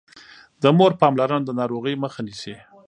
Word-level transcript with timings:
د 0.61 0.63
مور 0.77 0.91
پاملرنه 1.01 1.45
د 1.45 1.49
ناروغۍ 1.59 1.95
مخه 2.03 2.19
نيسي. 2.27 2.55